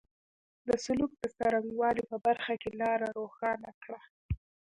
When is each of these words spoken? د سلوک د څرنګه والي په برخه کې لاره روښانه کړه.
د 0.67 0.69
سلوک 0.85 1.11
د 1.17 1.23
څرنګه 1.37 1.75
والي 1.79 2.03
په 2.11 2.17
برخه 2.25 2.53
کې 2.61 2.69
لاره 2.81 3.07
روښانه 3.19 3.71
کړه. 3.83 3.99